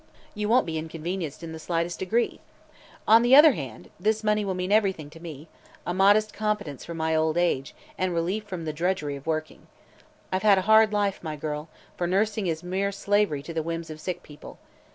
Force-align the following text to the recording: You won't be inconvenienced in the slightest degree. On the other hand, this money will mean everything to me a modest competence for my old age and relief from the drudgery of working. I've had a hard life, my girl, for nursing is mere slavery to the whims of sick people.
You 0.33 0.49
won't 0.49 0.65
be 0.65 0.79
inconvenienced 0.79 1.43
in 1.43 1.51
the 1.51 1.59
slightest 1.59 1.99
degree. 1.99 2.39
On 3.07 3.21
the 3.21 3.35
other 3.35 3.51
hand, 3.51 3.91
this 3.99 4.23
money 4.23 4.43
will 4.43 4.55
mean 4.55 4.71
everything 4.71 5.11
to 5.11 5.19
me 5.19 5.47
a 5.85 5.93
modest 5.93 6.33
competence 6.33 6.83
for 6.83 6.95
my 6.95 7.15
old 7.15 7.37
age 7.37 7.75
and 7.99 8.11
relief 8.11 8.43
from 8.45 8.65
the 8.65 8.73
drudgery 8.73 9.15
of 9.15 9.27
working. 9.27 9.67
I've 10.31 10.41
had 10.41 10.57
a 10.57 10.61
hard 10.63 10.91
life, 10.91 11.21
my 11.21 11.35
girl, 11.35 11.69
for 11.97 12.07
nursing 12.07 12.47
is 12.47 12.63
mere 12.63 12.91
slavery 12.91 13.43
to 13.43 13.53
the 13.53 13.61
whims 13.61 13.91
of 13.91 14.01
sick 14.01 14.23
people. 14.23 14.57